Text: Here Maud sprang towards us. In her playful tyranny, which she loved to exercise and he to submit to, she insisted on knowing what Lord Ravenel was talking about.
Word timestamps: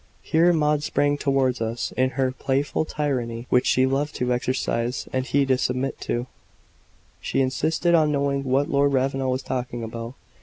Here 0.23 0.51
Maud 0.51 0.81
sprang 0.81 1.19
towards 1.19 1.61
us. 1.61 1.93
In 1.95 2.09
her 2.17 2.31
playful 2.31 2.85
tyranny, 2.85 3.45
which 3.51 3.67
she 3.67 3.85
loved 3.85 4.15
to 4.15 4.33
exercise 4.33 5.07
and 5.13 5.27
he 5.27 5.45
to 5.45 5.59
submit 5.59 6.01
to, 6.01 6.25
she 7.19 7.39
insisted 7.39 7.93
on 7.93 8.11
knowing 8.11 8.43
what 8.43 8.67
Lord 8.67 8.93
Ravenel 8.93 9.29
was 9.29 9.43
talking 9.43 9.83
about. 9.83 10.15